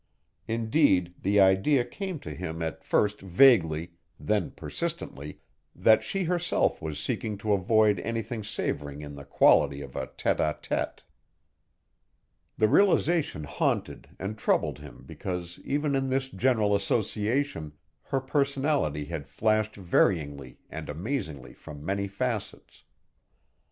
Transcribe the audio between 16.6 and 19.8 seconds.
association, her personality had flashed